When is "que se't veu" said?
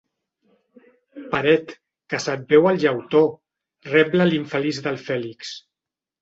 2.13-2.65